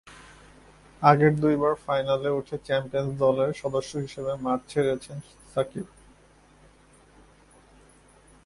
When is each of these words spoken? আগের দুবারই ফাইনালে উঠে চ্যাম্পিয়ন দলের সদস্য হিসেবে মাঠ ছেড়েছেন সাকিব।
আগের 1.01 1.33
দুবারই 1.41 1.77
ফাইনালে 1.85 2.29
উঠে 2.39 2.55
চ্যাম্পিয়ন 2.67 3.07
দলের 3.23 3.51
সদস্য 3.61 3.91
হিসেবে 4.05 4.31
মাঠ 4.45 4.59
ছেড়েছেন 4.71 5.17
সাকিব। 5.53 5.87